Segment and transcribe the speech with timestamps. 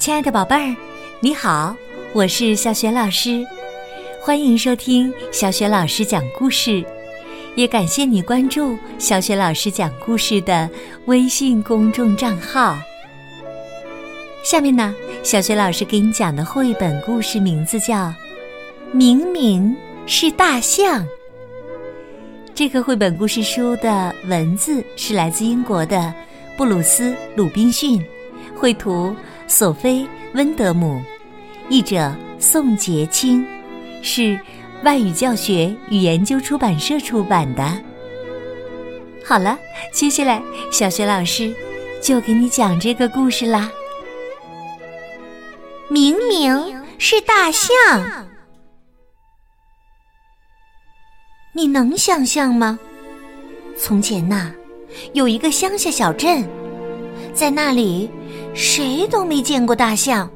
[0.00, 0.74] 亲爱的宝贝儿，
[1.20, 1.76] 你好，
[2.14, 3.46] 我是小雪老师，
[4.18, 6.82] 欢迎收听小雪老师讲故事，
[7.54, 10.66] 也感谢你关注小雪老师讲故事的
[11.04, 12.78] 微信公众账号。
[14.42, 18.06] 下面呢，小雪老师给你讲的绘本故事名字叫
[18.92, 19.76] 《明明
[20.06, 21.04] 是大象》。
[22.54, 26.10] 这个绘本故事书的文字是来自英国的
[26.56, 28.02] 布鲁斯·鲁滨逊，
[28.56, 29.14] 绘图
[29.50, 30.04] 索菲·
[30.34, 31.02] 温德姆，
[31.68, 33.44] 译者宋洁清，
[34.00, 34.38] 是
[34.84, 37.64] 外语教学与研究出版社出版的。
[39.26, 39.58] 好了，
[39.92, 40.40] 接下来
[40.70, 41.52] 小学老师
[42.00, 43.68] 就给你讲这个故事啦。
[45.88, 48.28] 明明是大象。
[51.52, 52.78] 你能想象吗？
[53.76, 54.54] 从前呐，
[55.12, 56.48] 有一个乡下小镇，
[57.34, 58.08] 在那里
[58.54, 60.28] 谁都没见过大象，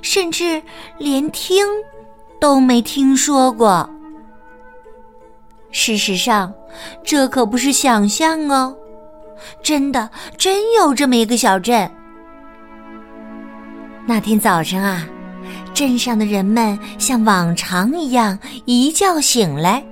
[0.00, 0.62] 甚至
[0.98, 1.66] 连听
[2.40, 3.88] 都没听说过。
[5.70, 6.52] 事实上，
[7.04, 8.76] 这可不是想象哦，
[9.62, 11.90] 真的真有这么一个小镇。
[14.06, 15.06] 那天早上啊，
[15.72, 19.82] 镇上的人们像往常一样一觉醒来。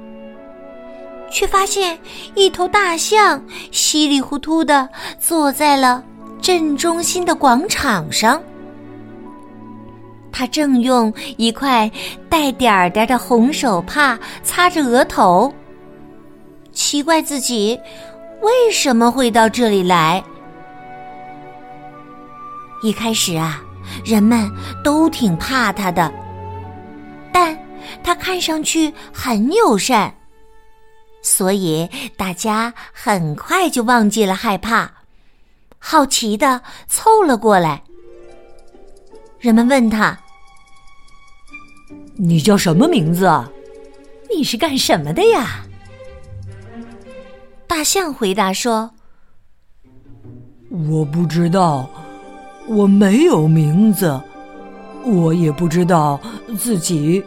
[1.30, 1.96] 却发现
[2.34, 3.40] 一头大象
[3.70, 6.02] 稀里糊涂的坐在了
[6.40, 8.40] 镇中心的广场上，
[10.32, 11.90] 他正用一块
[12.28, 15.52] 带点儿点儿的红手帕擦着额头，
[16.72, 17.78] 奇怪自己
[18.40, 20.22] 为什么会到这里来。
[22.82, 23.62] 一开始啊，
[24.04, 24.50] 人们
[24.82, 26.10] 都挺怕他的，
[27.30, 27.56] 但
[28.02, 30.12] 他看上去很友善。
[31.22, 34.90] 所以大家很快就忘记了害怕，
[35.80, 37.82] 好奇的凑了过来。
[39.40, 40.16] 人们问他
[42.14, 43.50] ：“你叫什么名字啊？
[44.32, 45.64] 你是干什么的呀？”
[47.66, 48.90] 大象回答说
[50.88, 51.88] ：“我不知道，
[52.68, 54.20] 我没有名字，
[55.04, 56.20] 我也不知道
[56.58, 57.24] 自己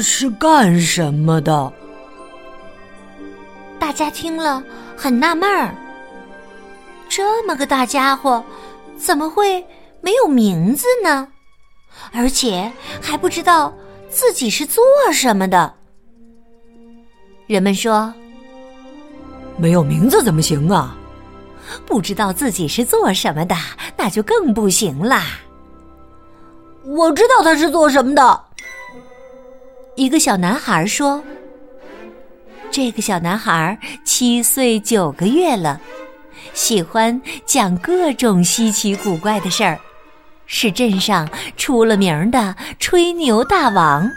[0.00, 1.72] 是干什么的。”
[3.78, 4.62] 大家听了
[4.96, 5.74] 很纳闷儿，
[7.14, 8.42] 这么个大家伙，
[8.96, 9.62] 怎么会
[10.00, 11.28] 没有名字呢？
[12.10, 13.70] 而且还不知道
[14.08, 15.74] 自己是做什么的。
[17.46, 18.14] 人们说
[19.60, 20.96] ：“没有名字怎么行啊？
[21.84, 23.54] 不知道自己是做什么的，
[23.94, 25.22] 那就更不行啦。”
[26.82, 28.44] 我知道他是做什么的。
[29.96, 31.22] 一个小男孩说。
[32.70, 35.78] 这个小男孩七岁九个月了，
[36.54, 39.80] 喜欢讲各种稀奇古怪的事儿，
[40.46, 44.10] 是镇上出了名的吹牛大王。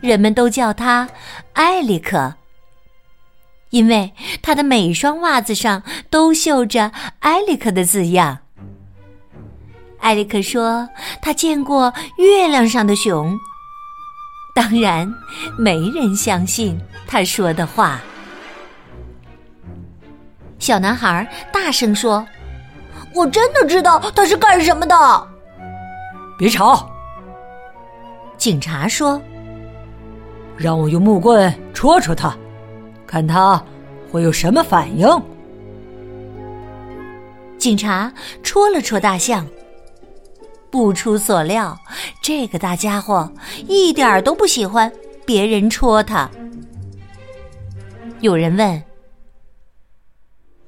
[0.00, 1.08] 人们都叫他
[1.54, 2.34] 艾利克，
[3.70, 4.12] 因为
[4.42, 8.40] 他的每双袜子上都绣着艾利克的字样。
[10.00, 10.86] 艾利克说，
[11.22, 13.34] 他见过月亮上的熊。
[14.54, 15.10] 当然，
[15.58, 18.00] 没人相信他说的话。
[20.64, 22.26] 小男孩大声说
[23.14, 25.28] ：“我真的知道他是干什么的。”
[26.38, 26.88] 别吵！
[28.38, 29.20] 警察说
[30.56, 32.34] ：“让我用木棍戳戳他，
[33.06, 33.62] 看他
[34.10, 35.06] 会有什么反应。”
[37.60, 38.10] 警察
[38.42, 39.46] 戳了戳大象。
[40.70, 41.78] 不出所料，
[42.22, 43.30] 这个大家伙
[43.68, 44.90] 一点都不喜欢
[45.26, 46.26] 别人戳他。
[48.20, 48.82] 有人问：“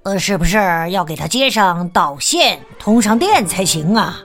[0.06, 0.56] 呃，是不是
[0.90, 4.22] 要给他接上导线，通上电才行啊？”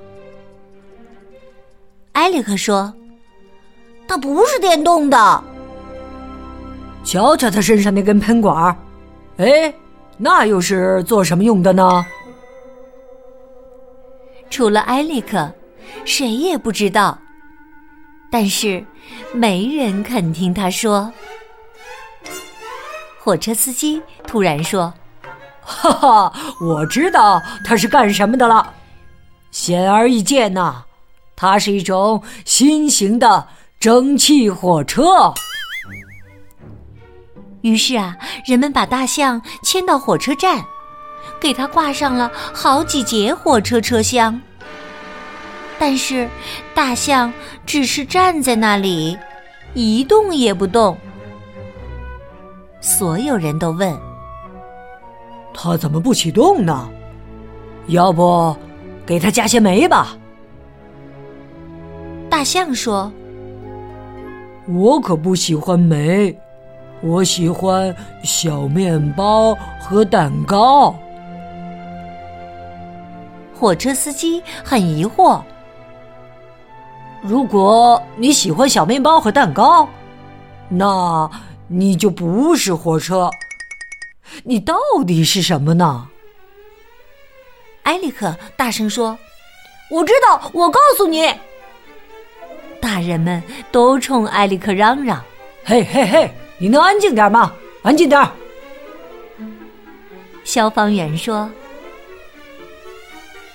[2.13, 2.93] 埃里克说
[4.07, 5.43] ：“他不是电动的。
[7.03, 8.77] 瞧瞧他身上那根喷管，
[9.37, 9.73] 哎，
[10.17, 12.05] 那又是做什么用的呢？”
[14.51, 15.51] 除了埃里克。
[16.05, 17.17] 谁也不知道，
[18.31, 18.83] 但是
[19.33, 21.11] 没人肯听他说。
[23.19, 24.91] 火车司机突然说
[25.71, 28.73] ：“哈哈，我知道它是干什么的了，
[29.51, 30.83] 显而易见呐，
[31.35, 33.47] 它是一种新型的
[33.79, 35.33] 蒸汽火车。”
[37.61, 40.65] 于是啊，人们把大象牵到火车站，
[41.39, 44.39] 给它挂上了好几节火车车厢。
[45.79, 46.29] 但是，
[46.75, 47.31] 大象
[47.65, 49.17] 只是站在那里，
[49.73, 50.97] 一动也不动。
[52.81, 53.95] 所有人都问
[55.53, 56.89] ：“它怎么不启动呢？
[57.87, 58.55] 要不
[59.05, 60.17] 给它加些煤吧？”
[62.29, 63.11] 大象说
[64.67, 66.35] ：“我可不喜欢煤，
[67.01, 70.95] 我喜欢小面包和蛋糕。”
[73.53, 75.39] 火车司机很疑惑
[77.21, 79.87] ：“如果你喜欢小面包和蛋糕，
[80.69, 81.29] 那
[81.67, 83.29] 你就不是火车，
[84.43, 84.75] 你到
[85.05, 86.07] 底是什么呢？”
[87.83, 89.17] 埃里克大声说
[89.89, 91.33] ：“我知道，我告诉你。”
[92.79, 93.41] 大人们
[93.71, 95.23] 都冲埃里克嚷嚷
[95.63, 97.53] ：“嘿嘿嘿，你能安静点吗？
[97.83, 98.21] 安静点！”
[100.43, 101.49] 消防员说：“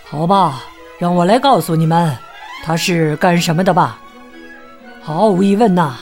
[0.05, 0.64] 好吧，
[0.99, 2.17] 让我来告诉你们，
[2.64, 4.00] 他是干什么的吧。
[5.02, 5.96] 毫无疑问呐，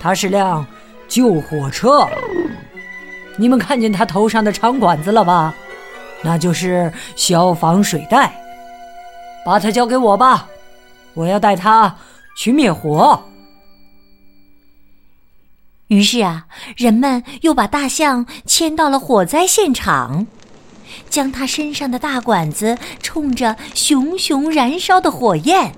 [0.00, 0.64] 他是辆
[1.08, 2.06] 救火车。
[3.38, 5.54] 你们看见他头上的长管子了吧？
[6.22, 8.30] 那就是消防水带。
[9.46, 10.46] 把它交给我吧，
[11.14, 11.96] 我要带它。”
[12.36, 13.20] 去灭火。
[15.88, 16.46] 于是啊，
[16.76, 20.24] 人们又把大象牵到了火灾现场，
[21.10, 25.72] 将它身上的大管子冲着熊熊燃烧的火焰。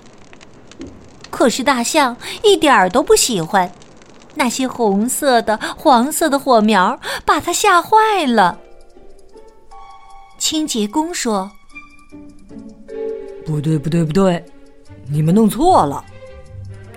[1.31, 3.71] 可是大象一点儿都不喜欢，
[4.35, 8.57] 那些红色的、黄色的火苗把他吓坏了。
[10.37, 11.51] 清洁工说
[13.45, 14.43] ：“不对，不对，不对，
[15.09, 16.03] 你们弄错了。”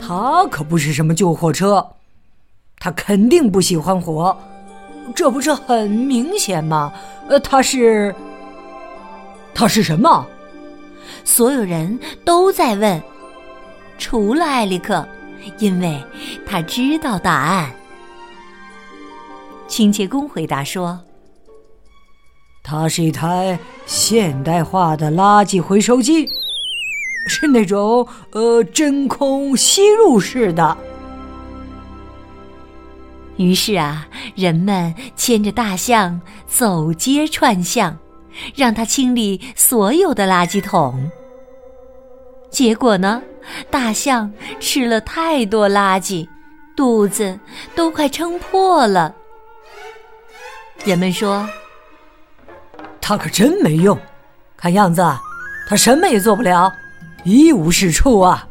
[0.00, 1.86] 他可不是什么救火车，
[2.78, 4.37] 他肯定不喜欢火，
[5.14, 6.92] 这不是很明显吗？
[7.28, 8.14] 呃，他是，
[9.54, 10.26] 他是什么？
[11.25, 13.02] 所有人都在问，
[13.96, 15.06] 除了艾利克，
[15.58, 16.02] 因为
[16.46, 17.70] 他知道答案。
[19.67, 21.00] 清洁工回答说
[22.62, 26.29] ：“它是一台现代化的垃圾回收机。”
[27.26, 30.76] 是那种呃真空吸入式的。
[33.37, 34.06] 于是啊，
[34.37, 37.97] 人们牵着大象走街串巷，
[38.55, 41.11] 让它清理所有的垃圾桶。
[42.54, 43.20] 结果呢，
[43.68, 46.28] 大象吃了太多垃圾，
[46.76, 47.36] 肚子
[47.74, 49.12] 都快撑破了。
[50.84, 51.48] 人们说
[53.02, 53.98] ：“他可真没用，
[54.56, 55.04] 看样子
[55.68, 56.72] 他什么也做不了。”
[57.24, 58.46] 一无是处啊！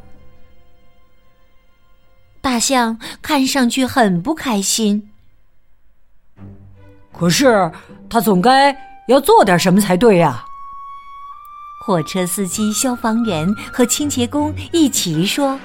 [2.41, 5.11] 大象看上去很不开心。
[7.13, 7.71] 可是，
[8.09, 8.75] 他总该
[9.07, 10.43] 要做点什么才对呀。
[11.85, 15.59] 火车司机、消防员和清洁工一起说：“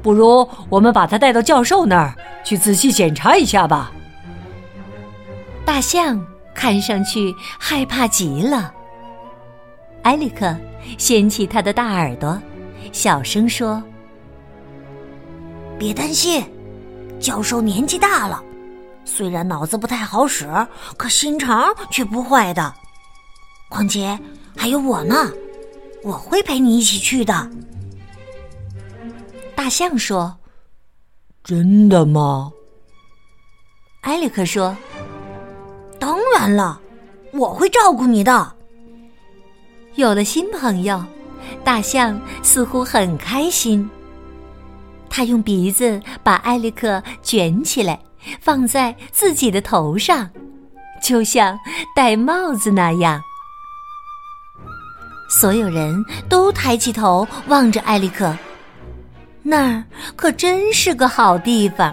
[0.00, 2.14] 不如我们把他带到教授那儿
[2.44, 3.90] 去仔细检查一下吧。”
[5.66, 8.72] 大象看上去害怕极了。
[10.02, 10.56] 埃里克。
[10.98, 12.36] 掀起他的大耳朵，
[12.90, 13.80] 小声说
[15.78, 16.44] ：“别担心，
[17.20, 18.42] 教授年纪大了，
[19.04, 20.44] 虽然脑子不太好使，
[20.96, 22.74] 可心肠却不坏的。
[23.68, 24.18] 况且
[24.56, 25.32] 还有我呢，
[26.02, 27.50] 我会陪你一起去的。”
[29.54, 30.36] 大象说
[31.44, 32.52] ：“真的吗？”
[34.02, 34.76] 埃里克说
[35.98, 36.80] ：“当然了，
[37.32, 38.52] 我会照顾你的。”
[39.96, 41.04] 有了新朋友，
[41.62, 43.88] 大象似乎很开心。
[45.08, 48.00] 他用鼻子把埃里克卷起来，
[48.40, 50.28] 放在自己的头上，
[51.02, 51.58] 就像
[51.94, 53.20] 戴帽子那样。
[55.32, 58.36] 所有人都抬起头望着艾利克，
[59.42, 59.82] 那儿
[60.14, 61.92] 可真是个好地方。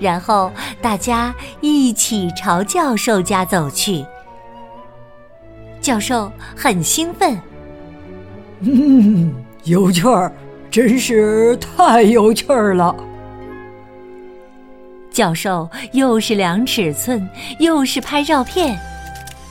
[0.00, 0.50] 然后
[0.82, 4.04] 大家一起朝教授家走去。
[5.80, 7.40] 教授很兴奋，
[8.58, 9.32] 嗯，
[9.62, 10.32] 有趣儿，
[10.72, 12.92] 真是太有趣儿了。
[15.12, 17.26] 教授又是量尺寸，
[17.60, 18.76] 又是拍照片，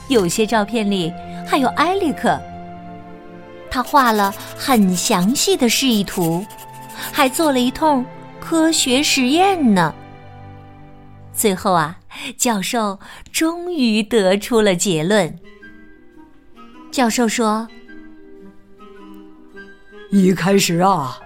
[0.10, 1.14] 有些照片里
[1.46, 2.40] 还有埃里克。
[3.70, 6.46] 他画了很详细的示意图，
[7.12, 8.06] 还做了一通
[8.40, 9.94] 科学实验呢。
[11.34, 11.98] 最后啊，
[12.38, 13.00] 教授
[13.32, 15.40] 终于得出了结论。
[16.92, 17.68] 教授说
[20.12, 21.20] ：“一开始啊，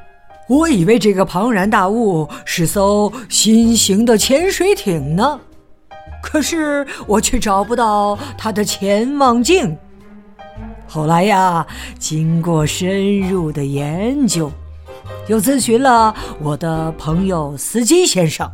[0.47, 5.41] 我以为这个庞然大物是艘新型的潜水艇呢，
[6.24, 9.77] 可是我却找不到它的潜望镜。
[10.88, 11.67] 后来呀，
[12.00, 14.51] 经过深入的研究，
[15.27, 18.50] 又咨询了我的朋友司机先生，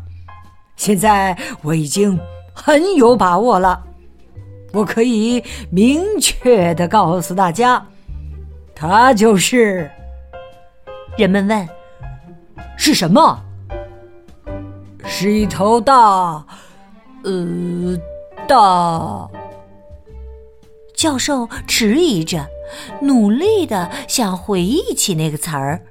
[0.75, 2.19] 现在我已经
[2.53, 3.83] 很有把握了。”
[4.73, 7.85] 我可以明确的告诉大家，
[8.73, 9.87] 他就是
[11.15, 11.69] 人们问
[12.75, 13.39] ：“是什么
[15.05, 16.43] ？”“是一头大，
[17.23, 17.95] 呃，
[18.47, 19.29] 大。”
[21.03, 22.47] 教授迟疑着，
[23.01, 25.81] 努力的想回忆起那个词儿。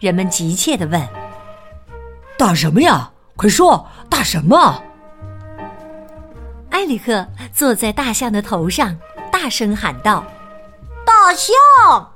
[0.00, 1.06] 人们急切的问
[2.38, 3.12] ：“打什么呀？
[3.36, 4.82] 快说，打什么？”
[6.72, 8.96] 埃里克坐在大象的头上，
[9.30, 10.24] 大声喊道
[11.04, 12.14] ：“大象！”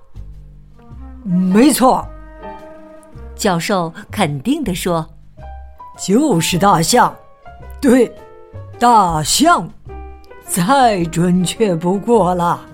[1.22, 2.02] 没错，
[3.36, 5.06] 教授肯定的说
[6.00, 7.14] ：“就是大象，
[7.78, 8.10] 对，
[8.78, 9.70] 大象，
[10.48, 12.66] 再准确不过了。”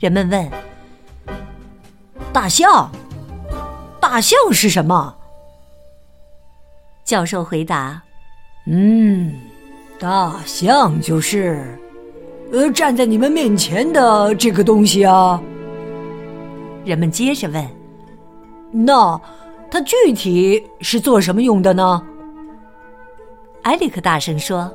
[0.00, 0.50] 人们问
[2.32, 2.90] ：“大象？”
[4.00, 5.14] 大象是什么？
[7.04, 8.02] 教授回答
[8.66, 9.34] ：“嗯，
[9.98, 11.78] 大象就是，
[12.52, 15.40] 呃，站在你们面前的这个东西啊。”
[16.84, 17.66] 人们接着问
[18.70, 19.18] ：“那
[19.70, 22.02] 它具体是做什么用的呢？”
[23.64, 24.70] 埃里克大声说：“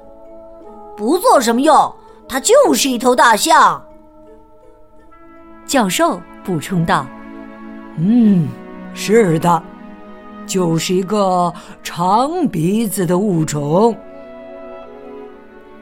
[1.00, 1.96] 不做什么用，
[2.28, 3.82] 它就是一头大象。”
[5.66, 7.08] 教授补充道
[7.96, 8.50] ：“嗯。”
[8.94, 9.64] 是的，
[10.46, 13.96] 就是一个长鼻子的物种。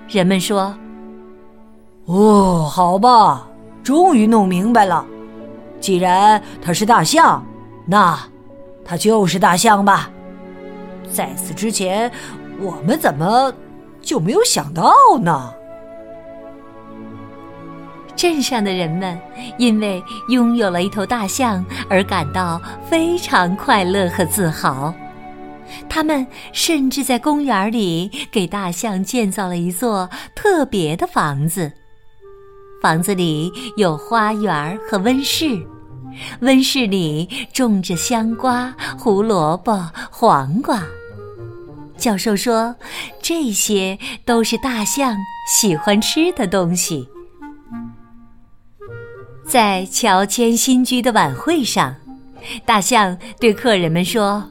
[0.08, 0.78] 人们说
[2.06, 3.48] ：“哦，好吧，
[3.82, 5.04] 终于弄明白了。
[5.80, 7.44] 既然它是大象，
[7.88, 8.20] 那
[8.86, 10.12] 它就是大象吧。
[11.12, 12.12] 在此之前，
[12.60, 13.52] 我们怎么
[14.08, 15.54] 就没有想到呢？”
[18.16, 19.20] 镇上的人们
[19.60, 22.60] 因为拥有了一头大象而感到
[22.90, 24.92] 非常快乐和自豪，
[25.88, 31.72] 他们甚至在公园里给大象建造了一座特别的房子。
[32.82, 35.64] 房子里有花园和温室，
[36.40, 40.82] 温室里种着香瓜、胡萝卜、黄瓜。
[41.98, 42.75] 教授说，
[43.22, 45.16] 这些都是大象
[45.50, 47.08] 喜欢吃的东西。
[49.46, 51.96] 在乔迁新居的晚会上，
[52.66, 54.44] 大象对客人们说：“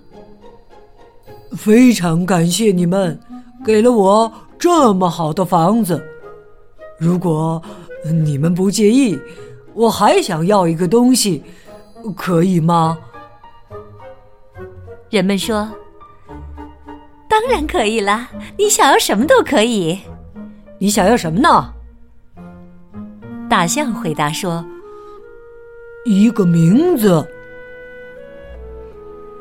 [1.57, 3.19] 非常感谢你们
[3.65, 6.03] 给了我这么好的房子。
[6.99, 7.63] 如果
[8.25, 9.19] 你们不介意，
[9.75, 11.43] 我还想要一个东西，
[12.17, 12.99] 可以吗？”
[15.11, 15.71] 人们说
[17.39, 19.99] ：“当然可以了，你想要什么都可以。
[20.79, 21.71] 你想要什么呢？”
[23.47, 24.65] 大象回答说。
[26.07, 27.27] 一个名字，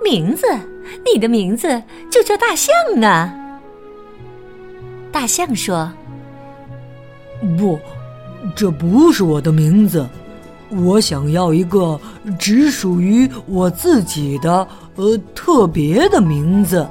[0.03, 0.45] 名字，
[1.05, 3.33] 你的名字就叫大象啊！
[5.09, 5.89] 大象说
[7.57, 7.79] ：“不，
[8.55, 10.05] 这不是我的名字，
[10.69, 11.97] 我想要一个
[12.37, 16.85] 只属于我自己的，呃，特别的名字。”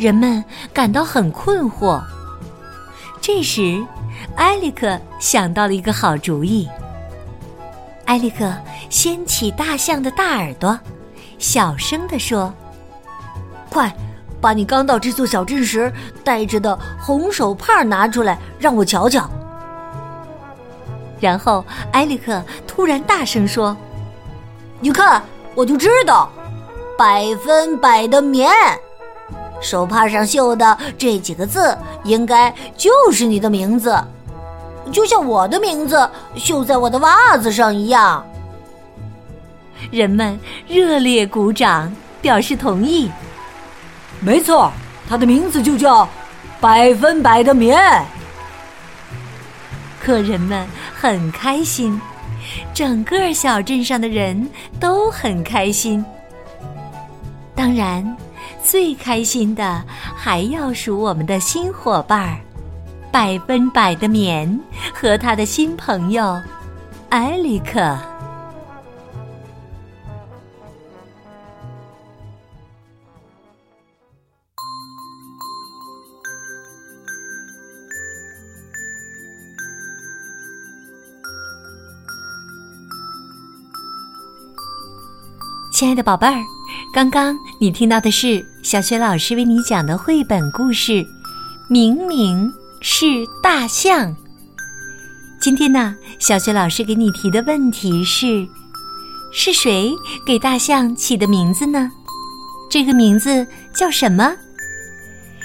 [0.00, 0.42] 人们
[0.72, 2.00] 感到很困惑。
[3.20, 3.84] 这时，
[4.36, 6.66] 埃里克想到了一个好主意。
[8.06, 8.50] 埃里克
[8.88, 10.80] 掀起大象的大耳朵，
[11.38, 12.50] 小声地说
[13.68, 13.94] ：“快，
[14.40, 15.92] 把你刚到这座小镇时
[16.24, 19.28] 戴着的红手帕拿出来，让我瞧瞧。”
[21.20, 23.76] 然后，埃里克突然大声说
[24.80, 25.22] ：“你看，
[25.54, 26.30] 我就知道，
[26.96, 28.50] 百分百的棉，
[29.60, 33.96] 手帕上绣的这几个字，应该就是你的名字。”
[34.90, 38.26] 就像我的名字绣在我的袜子上一样，
[39.92, 40.36] 人们
[40.66, 43.08] 热烈鼓掌表示同意。
[44.18, 44.72] 没错，
[45.08, 46.08] 他的名字就叫
[46.60, 48.04] 百分百的棉。
[50.02, 52.00] 客人们很开心，
[52.74, 54.48] 整个小镇上的人
[54.80, 56.04] 都很开心。
[57.54, 58.16] 当然，
[58.62, 59.82] 最开心的
[60.16, 62.40] 还要数我们的新伙伴儿。
[63.12, 64.58] 百分百的棉
[64.94, 66.40] 和他的新朋友
[67.10, 67.98] 埃里克。
[85.72, 86.38] 亲爱的宝贝儿，
[86.92, 90.92] 刚刚你听到的是小雪老师为你讲的绘本故事
[91.68, 92.46] 《明明》。
[92.82, 93.04] 是
[93.42, 94.16] 大象。
[95.38, 98.48] 今天呢，小雪老师给你提的问题是：
[99.34, 99.92] 是谁
[100.26, 101.90] 给大象起的名字呢？
[102.70, 104.32] 这个名字叫什么？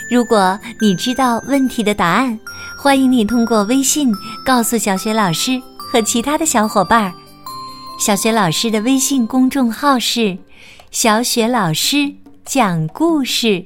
[0.10, 2.40] 如果你知道问题的答案，
[2.78, 4.10] 欢迎你通过微信
[4.46, 7.14] 告诉小雪老师和其他的小伙伴儿。
[8.00, 10.38] 小雪老师的微信公众号是
[10.96, 12.10] “小雪老师
[12.46, 13.62] 讲故事”。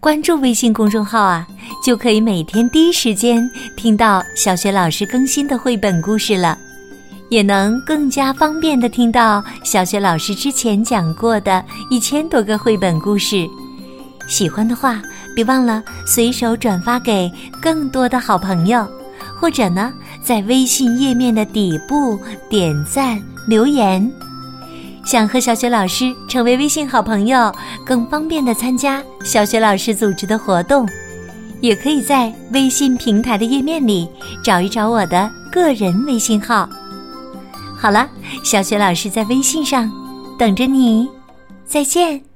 [0.00, 1.46] 关注微信公众号啊，
[1.86, 6.58] 就可以每天第一时间听到小雪老师更新的绘本故事了，
[7.28, 13.48] 也能更加方便的听到小雪老师之前讲过的一千多个绘本故事。
[14.26, 15.00] 喜欢的话，
[15.36, 17.30] 别忘了随手转发给
[17.60, 18.84] 更多的好朋友，
[19.38, 22.18] 或者呢，在微信页面的底部
[22.50, 24.12] 点赞留言。
[25.04, 27.52] 想和小雪老师成为微信好朋友，
[27.84, 30.88] 更方便的参加小雪老师组织的活动，
[31.60, 34.08] 也可以在微信平台的页面里
[34.42, 36.68] 找一找我的个人微信号。
[37.76, 38.08] 好了，
[38.44, 39.90] 小雪老师在微信上
[40.38, 41.08] 等着你，
[41.66, 42.31] 再见。